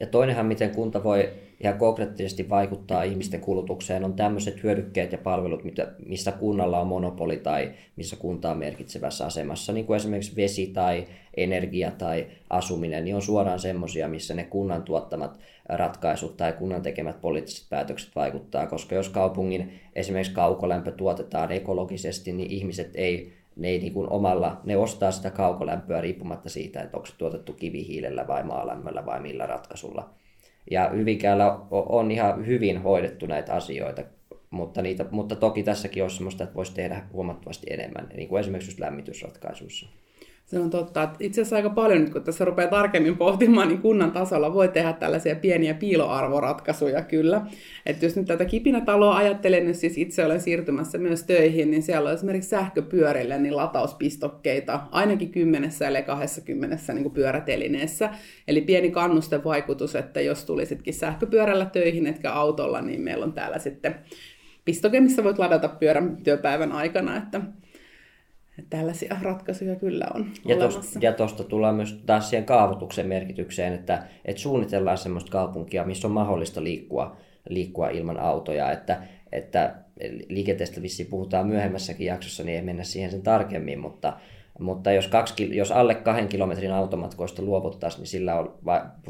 [0.00, 5.62] Ja toinenhan, miten kunta voi ihan konkreettisesti vaikuttaa ihmisten kulutukseen, on tämmöiset hyödykkeet ja palvelut,
[6.06, 11.06] missä kunnalla on monopoli tai missä kunta on merkitsevässä asemassa, niin kuin esimerkiksi vesi tai
[11.36, 17.20] energia tai asuminen, niin on suoraan semmoisia, missä ne kunnan tuottamat ratkaisut tai kunnan tekemät
[17.20, 23.78] poliittiset päätökset vaikuttaa, koska jos kaupungin esimerkiksi kaukolämpö tuotetaan ekologisesti, niin ihmiset ei ne ei
[23.78, 28.42] niin kuin omalla, ne ostaa sitä kaukolämpöä riippumatta siitä, että onko se tuotettu kivihiilellä vai
[28.42, 30.10] maalämmöllä vai millä ratkaisulla.
[30.70, 34.02] Ja Hyvinkäällä on ihan hyvin hoidettu näitä asioita,
[34.50, 38.70] mutta, niitä, mutta toki tässäkin olisi sellaista, että voisi tehdä huomattavasti enemmän, niin kuin esimerkiksi
[38.70, 39.88] just lämmitysratkaisuissa.
[40.46, 41.02] Se on totta.
[41.02, 44.68] Että itse asiassa aika paljon nyt, kun tässä rupeaa tarkemmin pohtimaan, niin kunnan tasolla voi
[44.68, 47.46] tehdä tällaisia pieniä piiloarvoratkaisuja kyllä.
[47.86, 52.08] Että jos nyt tätä kipinätaloa ajattelen, niin siis itse olen siirtymässä myös töihin, niin siellä
[52.08, 58.10] on esimerkiksi sähköpyörille niin latauspistokkeita ainakin kymmenessä eli 20 niin pyörätelineessä.
[58.48, 63.94] Eli pieni kannustevaikutus, että jos tulisitkin sähköpyörällä töihin etkä autolla, niin meillä on täällä sitten
[64.64, 67.16] pistoke, missä voit ladata pyörän työpäivän aikana.
[67.16, 67.40] Että
[68.70, 70.98] tällaisia ratkaisuja kyllä on ja olemassa.
[71.02, 76.14] ja tuosta tullaan myös taas siihen kaavoituksen merkitykseen, että, että suunnitellaan sellaista kaupunkia, missä on
[76.14, 77.16] mahdollista liikkua,
[77.48, 79.74] liikkua ilman autoja, että, että
[80.28, 84.12] liikenteestä vissiin puhutaan myöhemmässäkin jaksossa, niin ei mennä siihen sen tarkemmin, mutta,
[84.58, 88.58] mutta jos, kaksi, jos alle kahden kilometrin automatkoista luovuttaisiin, niin sillä on,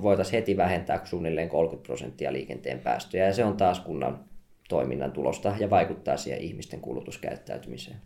[0.03, 4.25] voitaisiin heti vähentää suunnilleen 30 prosenttia liikenteen päästöjä, ja se on taas kunnan
[4.69, 7.97] toiminnan tulosta ja vaikuttaa siihen ihmisten kulutuskäyttäytymiseen.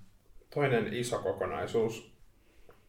[0.55, 2.13] Toinen iso kokonaisuus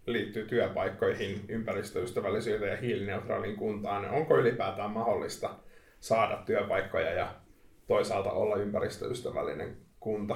[0.06, 4.10] liittyy työpaikkoihin, ympäristöystävällisyyteen ja hiilineutraaliin kuntaan.
[4.10, 5.50] Onko ylipäätään mahdollista
[6.00, 7.36] saada työpaikkoja ja
[7.88, 10.36] toisaalta olla ympäristöystävällinen kunta?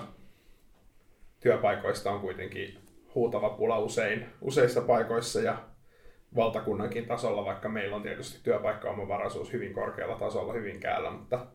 [1.40, 2.78] Työpaikoista on kuitenkin
[3.16, 5.58] huutava pula usein, useissa paikoissa ja
[6.36, 11.48] valtakunnankin tasolla, vaikka meillä on tietysti työpaikkaomavaraisuus hyvin korkealla tasolla Hyvinkäällä, mutta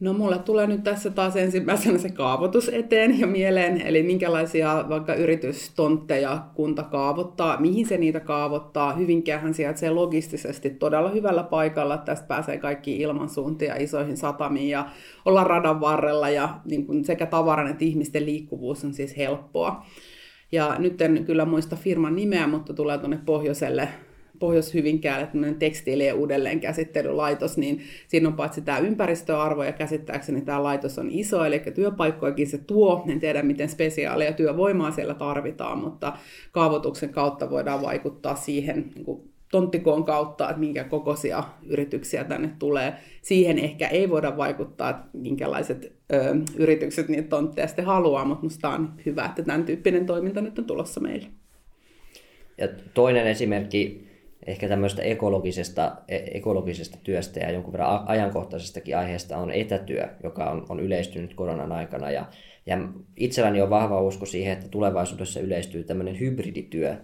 [0.00, 5.14] No mulle tulee nyt tässä taas ensimmäisenä se kaavoitus eteen ja mieleen, eli minkälaisia vaikka
[5.14, 8.92] yritystontteja kunta kaavoittaa, mihin se niitä kaavoittaa.
[8.92, 14.88] Hyvinkäähän sijaitsee logistisesti todella hyvällä paikalla, tästä pääsee kaikki ilmansuuntia isoihin satamiin ja
[15.24, 19.86] olla radan varrella ja niin kuin sekä tavaran että ihmisten liikkuvuus on siis helppoa.
[20.52, 23.88] Ja nyt en kyllä muista firman nimeä, mutta tulee tuonne pohjoiselle
[24.38, 31.10] Pohjois-Hyvinkäälle tämmöinen tekstiilien uudelleenkäsittelylaitos, niin siinä on paitsi tämä ympäristöarvo ja käsittääkseni tämä laitos on
[31.10, 33.04] iso, eli työpaikkojakin se tuo.
[33.08, 36.12] En tiedä, miten spesiaalia työvoimaa siellä tarvitaan, mutta
[36.52, 42.94] kaavoituksen kautta voidaan vaikuttaa siihen niin kuin tonttikoon kautta, että minkä kokoisia yrityksiä tänne tulee.
[43.22, 48.68] Siihen ehkä ei voida vaikuttaa, että minkälaiset ö, yritykset niitä tontteja sitten haluaa, mutta minusta
[48.68, 51.26] on hyvä, että tämän tyyppinen toiminta nyt on tulossa meille.
[52.58, 54.05] Ja toinen esimerkki
[54.46, 60.66] ehkä tämmöistä ekologisesta, e, ekologisesta työstä ja jonkun verran ajankohtaisestakin aiheesta on etätyö, joka on,
[60.68, 62.10] on yleistynyt koronan aikana.
[62.10, 62.24] Ja,
[62.66, 62.78] ja
[63.16, 66.96] itselläni on vahva usko siihen, että tulevaisuudessa yleistyy tämmöinen hybridityö,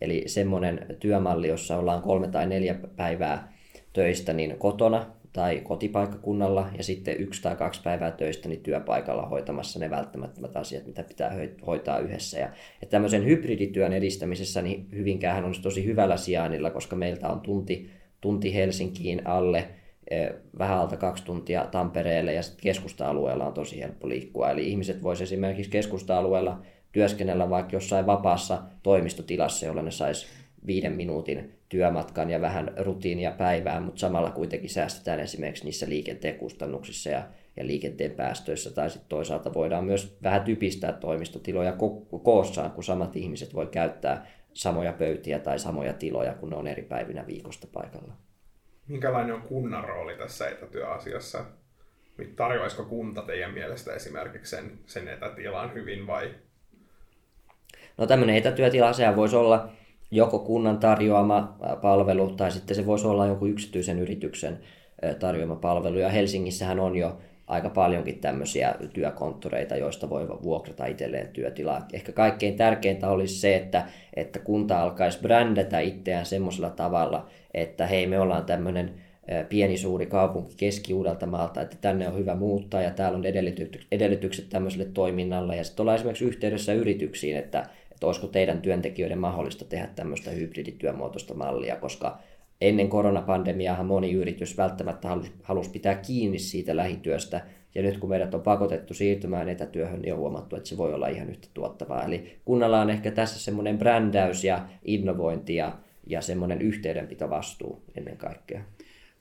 [0.00, 3.52] eli semmoinen työmalli, jossa ollaan kolme tai neljä päivää
[3.92, 5.06] töistä niin kotona
[5.38, 10.86] tai kotipaikkakunnalla ja sitten yksi tai kaksi päivää töistä niin työpaikalla hoitamassa ne välttämättömät asiat,
[10.86, 11.32] mitä pitää
[11.66, 12.38] hoitaa yhdessä.
[12.38, 12.48] Ja,
[12.80, 18.54] ja tämmöisen hybridityön edistämisessä niin Hyvinkään on tosi hyvällä sijainnilla, koska meiltä on tunti, tunti
[18.54, 19.68] Helsinkiin alle,
[20.10, 24.50] eh, vähän alta kaksi tuntia Tampereelle ja sitten keskusta-alueella on tosi helppo liikkua.
[24.50, 30.26] Eli ihmiset voisivat esimerkiksi keskusta-alueella työskennellä vaikka jossain vapaassa toimistotilassa, jolla ne saisi
[30.66, 37.10] viiden minuutin työmatkan ja vähän rutiinia päivään, mutta samalla kuitenkin säästetään esimerkiksi niissä liikenteen kustannuksissa
[37.10, 37.22] ja,
[37.56, 43.16] ja liikenteen päästöissä, tai sitten toisaalta voidaan myös vähän typistää toimistotiloja ko- koossaan, kun samat
[43.16, 48.12] ihmiset voi käyttää samoja pöytiä tai samoja tiloja, kun ne on eri päivinä viikosta paikalla.
[48.88, 51.44] Minkälainen on kunnan rooli tässä etätyöasiassa?
[52.36, 56.34] Tarjoaisiko kunta teidän mielestä esimerkiksi sen, sen etätilan hyvin vai?
[57.98, 59.68] No tämmöinen etätyötila, sehän voisi olla
[60.10, 64.58] joko kunnan tarjoama palvelu tai sitten se voisi olla joku yksityisen yrityksen
[65.18, 65.98] tarjoama palvelu.
[65.98, 71.86] Ja Helsingissähän on jo aika paljonkin tämmöisiä työkonttoreita, joista voi vuokrata itselleen työtilaa.
[71.92, 78.06] Ehkä kaikkein tärkeintä olisi se, että, että kunta alkaisi brändätä itseään semmoisella tavalla, että hei
[78.06, 78.94] me ollaan tämmöinen
[79.48, 83.24] pieni suuri kaupunki Keski-Uudeltamaalta, että tänne on hyvä muuttaa ja täällä on
[83.92, 85.56] edellytykset tämmöiselle toiminnalle.
[85.56, 87.66] Ja sitten ollaan esimerkiksi yhteydessä yrityksiin, että,
[87.98, 92.18] että olisiko teidän työntekijöiden mahdollista tehdä tämmöistä hybridityömuotoista mallia, koska
[92.60, 97.40] ennen koronapandemiaa moni yritys välttämättä halusi, halusi pitää kiinni siitä lähityöstä,
[97.74, 101.08] ja nyt kun meidät on pakotettu siirtymään etätyöhön, niin on huomattu, että se voi olla
[101.08, 102.04] ihan yhtä tuottavaa.
[102.04, 105.72] Eli kunnalla on ehkä tässä semmoinen brändäys ja innovointi ja,
[106.06, 108.62] ja semmoinen yhteydenpitovastuu ennen kaikkea.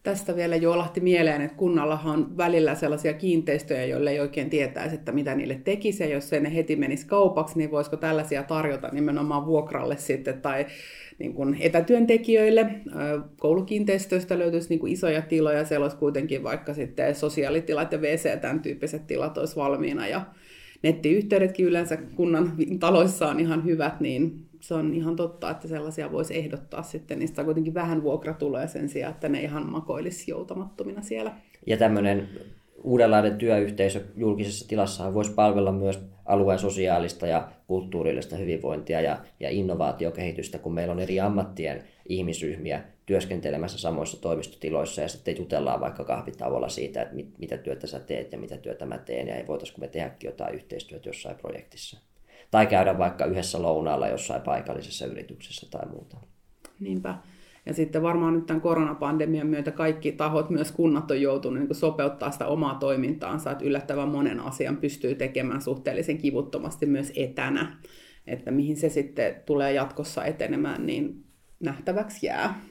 [0.08, 5.12] Tästä vielä juolahti mieleen, että kunnallahan on välillä sellaisia kiinteistöjä, joille ei oikein tietäisi, että
[5.12, 9.46] mitä niille tekisi, ja jos se ne heti menisi kaupaksi, niin voisiko tällaisia tarjota nimenomaan
[9.46, 10.65] vuokralle sitten, tai
[11.20, 12.65] niin kuin etätyöntekijöille.
[13.38, 18.60] Koulukiinteistöistä löytyisi niin kuin isoja tiloja, siellä olisi kuitenkin vaikka sitten sosiaalitilat ja WC, tämän
[18.60, 20.22] tyyppiset tilat olisi valmiina, ja
[20.84, 26.38] nettiyhteydetkin yleensä kunnan taloissa on ihan hyvät, niin se on ihan totta, että sellaisia voisi
[26.38, 27.20] ehdottaa sitten.
[27.20, 31.34] Niistä kuitenkin vähän vuokratuloja sen sijaan, että ne ihan makoilisi joutamattomina siellä.
[31.65, 32.30] Ja tämmöinen
[32.84, 40.60] uudenlainen työyhteisö julkisessa tilassa voisi palvella myös alueen sosiaalista ja kulttuurillista hyvinvointia ja, ja innovaatiokehitystä,
[40.60, 47.02] kun meillä on eri ammattien ihmisryhmiä työskentelemässä samoissa toimistotiloissa ja sitten jutellaan vaikka kahvitauolla siitä,
[47.02, 49.88] että mit, mitä työtä sä teet ja mitä työtä mä teen ja ei voitaisiko me
[49.88, 52.00] tehdäkin jotain yhteistyötä jossain projektissa.
[52.52, 56.18] Tai käydä vaikka yhdessä lounaalla jossain paikallisessa yrityksessä tai muuta.
[56.80, 57.16] Niinpä.
[57.66, 62.32] Ja sitten varmaan nyt tämän koronapandemian myötä kaikki tahot, myös kunnat on joutunut niin sopeuttaa
[62.32, 67.78] sitä omaa toimintaansa, että yllättävän monen asian pystyy tekemään suhteellisen kivuttomasti myös etänä.
[68.28, 71.24] Että mihin se sitten tulee jatkossa etenemään, niin
[71.60, 72.62] nähtäväksi jää.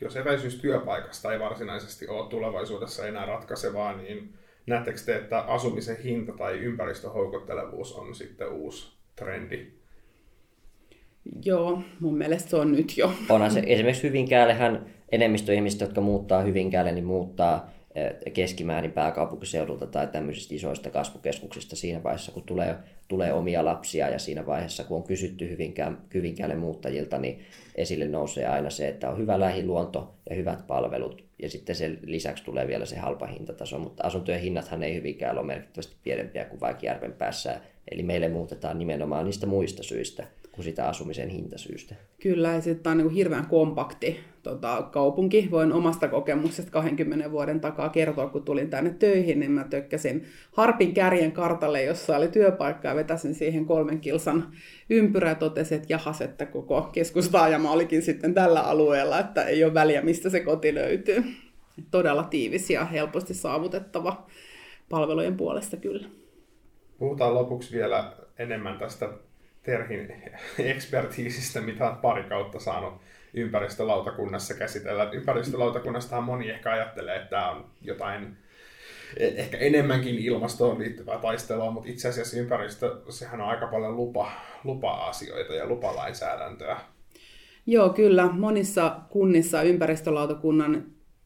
[0.00, 4.34] Jos etäisyys työpaikasta ei varsinaisesti ole tulevaisuudessa enää ratkaisevaa, niin
[4.68, 9.66] näettekö te, että asumisen hinta tai ympäristöhoukuttelevuus on sitten uusi trendi?
[11.44, 13.12] Joo, mun mielestä se on nyt jo.
[13.28, 17.70] Onhan se esimerkiksi Hyvinkäällehän enemmistö ihmistä, jotka muuttaa Hyvinkäälle, niin muuttaa
[18.34, 22.76] keskimäärin pääkaupunkiseudulta tai tämmöisistä isoista kasvukeskuksista siinä vaiheessa, kun tulee
[23.08, 27.40] tulee omia lapsia ja siinä vaiheessa, kun on kysytty Hyvinkään, Hyvinkäälle muuttajilta, niin
[27.74, 31.24] esille nousee aina se, että on hyvä lähiluonto ja hyvät palvelut.
[31.42, 35.46] Ja sitten sen lisäksi tulee vielä se halpa hintataso, mutta asuntojen hinnathan ei Hyvinkäällä ole
[35.46, 40.26] merkittävästi pienempiä kuin vaikka järven päässä, eli meille muutetaan nimenomaan niistä muista syistä
[40.58, 41.94] kuin sitä asumisen hintasyystä.
[42.22, 45.48] Kyllä, ja sitten on niin hirveän kompakti tota, kaupunki.
[45.50, 50.94] Voin omasta kokemuksesta 20 vuoden takaa kertoa, kun tulin tänne töihin, niin mä tökkäsin Harpin
[50.94, 54.52] kärjen kartalle, jossa oli työpaikka, ja vetäsin siihen kolmen kilsan
[54.90, 59.74] ympyrää ja totesin, että jahas, että koko keskustaajama olikin sitten tällä alueella, että ei ole
[59.74, 61.24] väliä, mistä se koti löytyy.
[61.90, 64.26] Todella tiivis ja helposti saavutettava
[64.88, 66.08] palvelujen puolesta kyllä.
[66.98, 69.08] Puhutaan lopuksi vielä enemmän tästä
[69.68, 70.12] Terhin
[70.72, 72.94] ekspertiisistä, mitä on pari kautta saanut
[73.34, 75.10] ympäristölautakunnassa käsitellä.
[75.12, 78.36] Ympäristölautakunnastahan moni ehkä ajattelee, että tämä on jotain
[79.16, 84.30] e- ehkä enemmänkin ilmastoon liittyvää taistelua, mutta itse asiassa ympäristö, sehän on aika paljon lupa,
[84.64, 86.80] lupa-asioita ja lupalainsäädäntöä.
[87.66, 88.26] Joo, kyllä.
[88.32, 90.84] Monissa kunnissa ympäristölautakunnan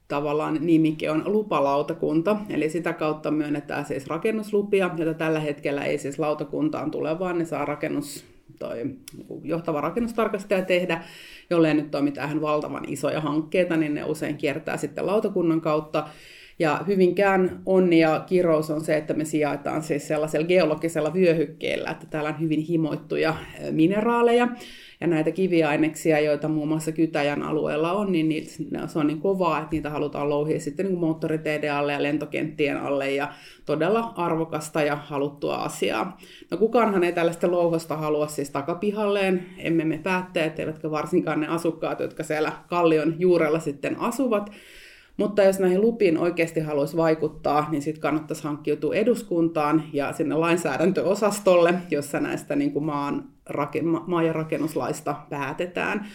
[0.09, 6.19] tavallaan nimike on lupalautakunta, eli sitä kautta myönnetään siis rakennuslupia, joita tällä hetkellä ei siis
[6.19, 8.97] lautakuntaan tule, vaan ne saa rakennus, toi
[9.45, 11.05] johtava rakennustarkastaja tehdä,
[11.51, 16.09] jollei nyt ole mitään valtavan isoja hankkeita, niin ne usein kiertää sitten lautakunnan kautta.
[16.59, 22.07] Ja hyvinkään onni ja kirous on se, että me sijaitaan siis sellaisella geologisella vyöhykkeellä, että
[22.11, 23.35] täällä on hyvin himoittuja
[23.71, 24.49] mineraaleja.
[25.01, 28.51] Ja näitä kiviaineksia, joita muun muassa Kytäjän alueella on, niin niitä,
[28.87, 33.11] se on niin kovaa, että niitä halutaan louhia sitten niin moottoriteiden alle ja lentokenttien alle
[33.11, 33.33] ja
[33.67, 36.19] todella arvokasta ja haluttua asiaa.
[36.51, 42.01] No kukaanhan ei tällaista louhosta halua siis takapihalleen, emme me päättäjät, eivätkä varsinkaan ne asukkaat,
[42.01, 44.51] jotka siellä kallion juurella sitten asuvat,
[45.23, 51.75] mutta jos näihin lupiin oikeasti haluaisi vaikuttaa, niin sitten kannattaisi hankkiutua eduskuntaan ja sinne lainsäädäntöosastolle,
[51.91, 53.25] jossa näistä niin kuin maan,
[54.07, 56.07] maa- ja rakennuslaista päätetään.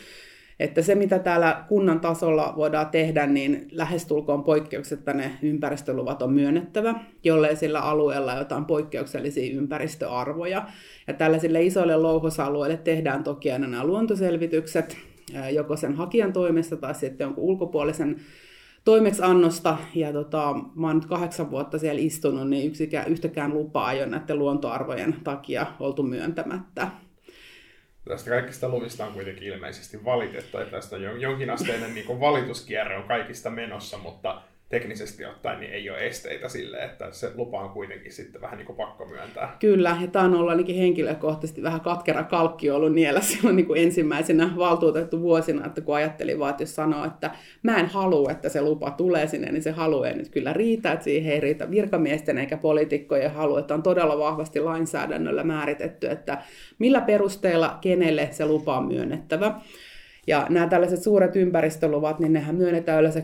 [0.59, 6.95] Että se, mitä täällä kunnan tasolla voidaan tehdä, niin lähestulkoon poikkeuksetta ne ympäristöluvat on myönnettävä,
[7.23, 10.65] jollei sillä alueella jotain poikkeuksellisia ympäristöarvoja.
[11.07, 14.97] Ja tällaisille isoille louhosalueille tehdään toki aina nämä luontoselvitykset,
[15.51, 18.15] joko sen hakijan toimesta tai sitten jonkun ulkopuolisen
[18.87, 23.99] toimeksiannosta, ja tota, mä oon nyt kahdeksan vuotta siellä istunut, niin yksikään, yhtäkään lupaa ei
[23.99, 26.87] ole näiden luontoarvojen takia oltu myöntämättä.
[28.07, 33.97] Tästä kaikista luvista on kuitenkin ilmeisesti valitettu, että tästä jonkinasteinen niin valituskierre on kaikista menossa,
[33.97, 38.57] mutta teknisesti ottaen niin ei ole esteitä sille, että se lupa on kuitenkin sitten vähän
[38.57, 39.55] niin kuin pakko myöntää.
[39.59, 43.83] Kyllä, ja tämä on ollut ainakin henkilökohtaisesti vähän katkera kalkki ollut niellä silloin niin kuin
[43.83, 47.31] ensimmäisenä valtuutettu vuosina, että kun ajattelin vaan, että jos sanoo, että
[47.63, 50.91] mä en halua, että se lupa tulee sinne, niin se halu ei nyt kyllä riitä,
[50.91, 56.37] että siihen ei riitä virkamiesten eikä poliitikkojen halu, että on todella vahvasti lainsäädännöllä määritetty, että
[56.79, 59.61] millä perusteella kenelle se lupa on myönnettävä.
[60.27, 63.23] Ja nämä tällaiset suuret ympäristöluvat, niin nehän myönnetään yleensä 10-80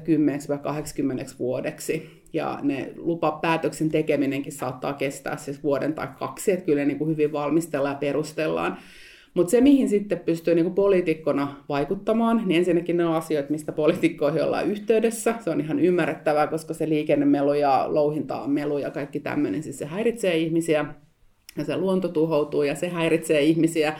[1.39, 2.23] vuodeksi.
[2.33, 7.31] Ja ne lupapäätöksen tekeminenkin saattaa kestää siis vuoden tai kaksi, että kyllä niin kuin hyvin
[7.31, 8.77] valmistellaan ja perustellaan.
[9.33, 14.43] Mutta se, mihin sitten pystyy niin poliitikkona vaikuttamaan, niin ensinnäkin ne on asioita, mistä poliitikkoihin
[14.43, 15.35] ollaan yhteydessä.
[15.39, 19.85] Se on ihan ymmärrettävää, koska se liikennemelu ja louhinta melu ja kaikki tämmöinen, siis se
[19.85, 20.85] häiritsee ihmisiä
[21.57, 23.93] ja se luonto tuhoutuu ja se häiritsee ihmisiä.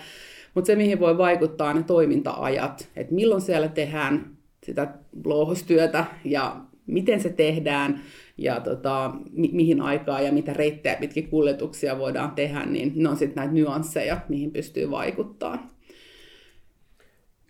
[0.53, 4.87] Mutta se, mihin voi vaikuttaa, on ne toiminta-ajat, että milloin siellä tehdään sitä
[5.25, 6.55] louhostyötä ja
[6.87, 8.01] miten se tehdään
[8.37, 13.17] ja tota, mi- mihin aikaan ja mitä reittejä pitkin kuljetuksia voidaan tehdä, niin ne on
[13.17, 15.67] sitten näitä nyansseja, mihin pystyy vaikuttaa.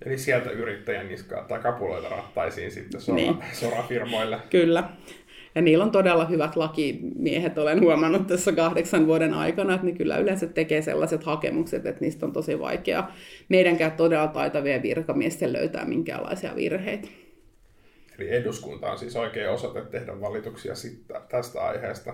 [0.06, 3.36] Eli sieltä yrittäjän niskaa tai kapuloita rattaisiin sitten sora, niin.
[3.54, 4.40] sorafirmoille.
[4.50, 4.90] Kyllä.
[5.56, 10.18] Ja niillä on todella hyvät lakimiehet, olen huomannut tässä kahdeksan vuoden aikana, että ne kyllä
[10.18, 13.08] yleensä tekee sellaiset hakemukset, että niistä on tosi vaikea
[13.50, 17.08] meidänkään todella taitavien virkamiesten löytää minkäänlaisia virheitä.
[18.20, 20.74] Eli eduskunta on siis oikea osoite tehdä valituksia
[21.30, 22.14] tästä aiheesta.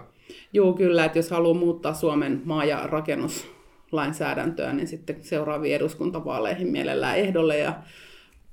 [0.53, 7.17] Joo, kyllä, että jos haluaa muuttaa Suomen maa- ja rakennuslainsäädäntöä, niin sitten seuraaviin eduskuntavaaleihin mielellään
[7.17, 7.73] ehdolle ja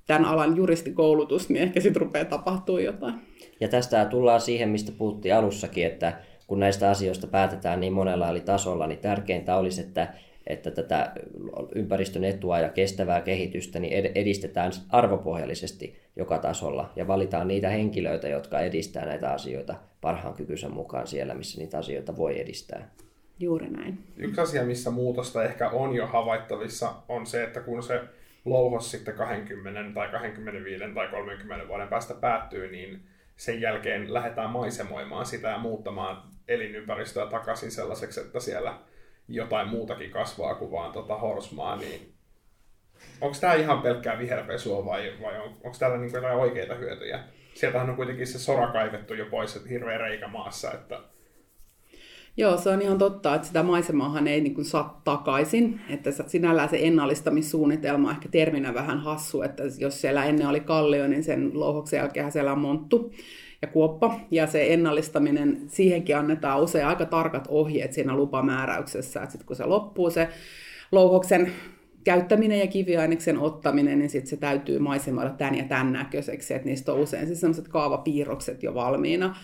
[0.07, 3.15] tämän alan juristikoulutus, niin ehkä sitten rupeaa tapahtuu jotain.
[3.61, 8.41] Ja tästä tullaan siihen, mistä puhuttiin alussakin, että kun näistä asioista päätetään niin monella eri
[8.41, 10.15] tasolla, niin tärkeintä olisi, että,
[10.47, 11.13] että tätä
[11.75, 18.61] ympäristön etua ja kestävää kehitystä niin edistetään arvopohjallisesti joka tasolla ja valitaan niitä henkilöitä, jotka
[18.61, 22.91] edistää näitä asioita parhaan kykynsä mukaan siellä, missä niitä asioita voi edistää.
[23.39, 23.99] Juuri näin.
[24.17, 28.01] Yksi asia, missä muutosta ehkä on jo havaittavissa, on se, että kun se
[28.47, 33.03] louhos sitten 20 tai 25 tai 30 vuoden päästä päättyy, niin
[33.37, 38.79] sen jälkeen lähdetään maisemoimaan sitä ja muuttamaan elinympäristöä takaisin sellaiseksi, että siellä
[39.29, 42.13] jotain muutakin kasvaa kuin vaan tota horsmaa, niin
[43.21, 47.21] onko tämä ihan pelkkää viherpesua vai, vai on, onko täällä niinku jotain oikeita hyötyjä?
[47.55, 51.01] Sieltähän on kuitenkin se sora kaivettu jo pois, että hirveä reikä maassa, että
[52.39, 55.81] Joo, se on ihan totta, että sitä maisemaahan ei niin saa takaisin.
[55.89, 61.07] Että sinällään se ennallistamissuunnitelma on ehkä terminä vähän hassu, että jos siellä ennen oli kallio,
[61.07, 63.13] niin sen louhoksen jälkeen siellä on monttu
[63.63, 64.21] ja kuoppa.
[64.31, 69.65] Ja se ennallistaminen, siihenkin annetaan usein aika tarkat ohjeet siinä lupamääräyksessä, että sitten kun se
[69.65, 70.29] loppuu se
[70.93, 71.53] louhoksen
[72.05, 76.93] käyttäminen ja kiviaineksen ottaminen, niin sitten se täytyy maisemoida tämän ja tämän näköiseksi, että niistä
[76.93, 79.37] on usein siis sellaiset kaavapiirrokset jo valmiina.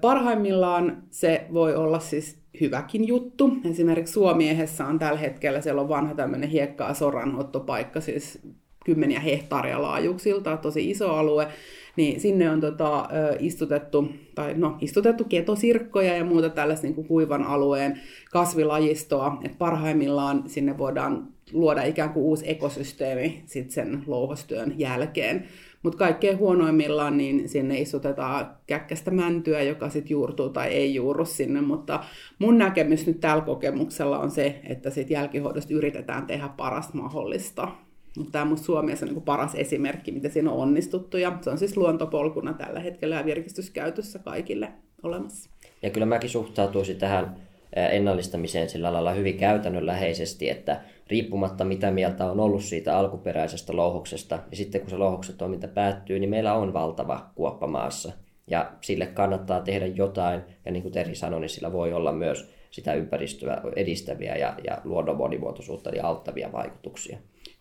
[0.00, 3.52] Parhaimmillaan se voi olla siis hyväkin juttu.
[3.70, 8.38] Esimerkiksi Suomiehessä on tällä hetkellä, siellä on vanha tämmöinen hiekkaa soranottopaikka, siis
[8.84, 11.48] kymmeniä hehtaaria laajuuksilta, tosi iso alue,
[11.96, 17.44] niin sinne on tota, istutettu, tai no, istutettu ketosirkkoja ja muuta tällaista niin kuin kuivan
[17.44, 25.44] alueen kasvilajistoa, että parhaimmillaan sinne voidaan luoda ikään kuin uusi ekosysteemi sit sen louhostyön jälkeen.
[25.82, 31.60] Mutta kaikkein huonoimmillaan niin sinne istutetaan käkkästä mäntyä, joka sitten juurtuu tai ei juuru sinne.
[31.60, 32.04] Mutta
[32.38, 37.68] mun näkemys nyt tällä kokemuksella on se, että sit jälkihoidosta yritetään tehdä parasta mahdollista.
[38.16, 41.16] Mutta tämä on Suomessa niin paras esimerkki, miten siinä on onnistuttu.
[41.16, 45.50] Ja se on siis luontopolkuna tällä hetkellä ja virkistyskäytössä kaikille olemassa.
[45.82, 47.36] Ja kyllä mäkin suhtautuisin tähän
[47.72, 54.56] ennallistamiseen sillä lailla hyvin käytännönläheisesti, että riippumatta mitä mieltä on ollut siitä alkuperäisestä louhoksesta, ja
[54.56, 58.12] sitten kun se louhoksen toiminta päättyy, niin meillä on valtava kuoppa maassa.
[58.50, 62.50] Ja sille kannattaa tehdä jotain, ja niin kuin Terhi sanoi, niin sillä voi olla myös
[62.70, 67.18] sitä ympäristöä edistäviä ja, ja luonnon monimuotoisuutta ja auttavia vaikutuksia.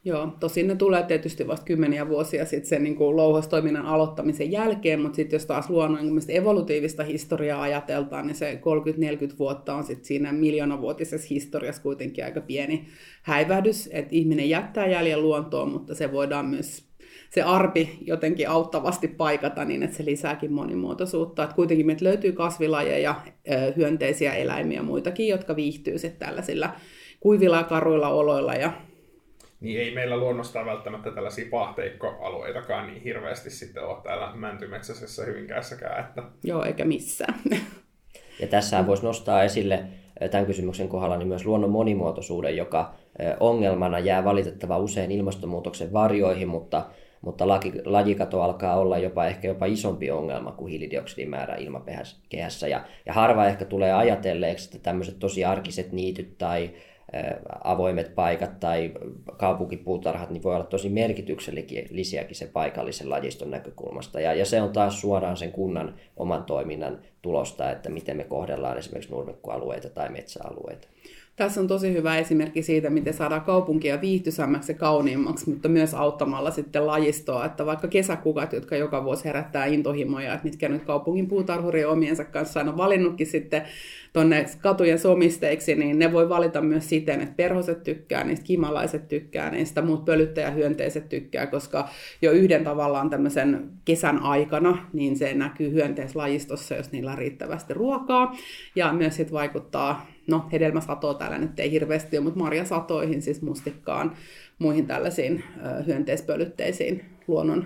[0.08, 5.02] Joo, tosin ne tulee tietysti vasta kymmeniä vuosia sitten sen niin kuin louhostoiminnan aloittamisen jälkeen,
[5.02, 8.62] mutta sitten jos taas luonnon niin evolutiivista historiaa ajateltaan, niin se
[9.34, 12.88] 30-40 vuotta on sitten siinä miljoonavuotisessa historiassa kuitenkin aika pieni
[13.22, 16.84] häivähdys, että ihminen jättää jäljen luontoon, mutta se voidaan myös
[17.30, 21.44] se arpi jotenkin auttavasti paikata niin, että se lisääkin monimuotoisuutta.
[21.44, 23.16] Että kuitenkin meiltä löytyy kasvilajeja,
[23.76, 26.70] hyönteisiä eläimiä ja muitakin, jotka viihtyy sitten tällaisilla
[27.20, 28.72] kuivilla ja karuilla oloilla ja
[29.66, 36.06] niin ei meillä luonnostaan välttämättä tällaisia pahteikkoalueitakaan niin hirveästi sitten ole täällä Mäntymetsäisessä Hyvinkäässäkään.
[36.06, 36.24] Että...
[36.44, 37.40] Joo, eikä missään.
[38.40, 39.84] Ja tässä voisi nostaa esille
[40.32, 42.94] tämän kysymyksen kohdalla niin myös luonnon monimuotoisuuden, joka
[43.40, 46.86] ongelmana jää valitettava usein ilmastonmuutoksen varjoihin, mutta,
[47.22, 47.48] mutta
[47.86, 52.68] lajikato alkaa olla jopa ehkä jopa isompi ongelma kuin hiilidioksidin määrä ilmakehässä.
[52.68, 56.70] Ja, ja harva ehkä tulee ajatelleeksi, että tämmöiset tosi arkiset niityt tai
[57.64, 58.92] avoimet paikat tai
[59.38, 64.20] kaupunkipuutarhat, niin voi olla tosi merkityksellisiäkin se paikallisen lajiston näkökulmasta.
[64.20, 68.78] Ja, ja se on taas suoraan sen kunnan oman toiminnan tulosta, että miten me kohdellaan
[68.78, 70.88] esimerkiksi nurmikkoalueita tai metsäalueita.
[71.36, 76.52] Tässä on tosi hyvä esimerkki siitä, miten saadaan kaupunkia viihtyisämmäksi ja kauniimmaksi, mutta myös auttamalla
[76.52, 81.90] sitten lajistoa, että vaikka kesäkukat, jotka joka vuosi herättää intohimoja, että mitkä nyt kaupungin puutarhurien
[81.90, 83.62] omiensa kanssa on valinnutkin sitten
[84.14, 89.52] tuonne katujen somisteiksi, niin ne voi valita myös siten, että perhoset tykkää niistä, kimalaiset tykkää
[89.52, 91.90] niistä, muut pölyttäjähyönteiset tykkää, koska
[92.22, 98.36] jo yhden tavallaan tämmöisen kesän aikana, niin se näkyy hyönteislajistossa, jos niillä on riittävästi ruokaa,
[98.76, 104.18] ja myös sitten vaikuttaa, no hedelmäsatoa täällä nyt ei hirveästi ole, mutta marjasatoihin, siis mustikkaan,
[104.60, 105.44] muihin tällaisiin
[105.86, 107.66] hyönteispölytteisiin luonnon,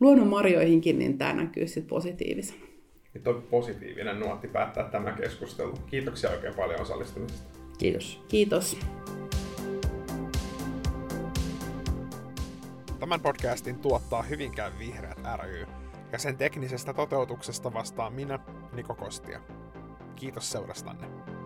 [0.00, 2.68] luonnon marjoihinkin, niin tämä näkyy sitten positiivisena
[3.14, 5.74] niin toi positiivinen nuotti päättää tämä keskustelu.
[5.86, 7.58] Kiitoksia oikein paljon osallistumisesta.
[7.78, 8.22] Kiitos.
[8.28, 8.78] Kiitos.
[13.00, 15.66] Tämän podcastin tuottaa Hyvinkään Vihreät ry,
[16.12, 18.38] ja sen teknisestä toteutuksesta vastaa minä,
[18.72, 19.40] Niko Kostia.
[20.16, 21.37] Kiitos seurastanne.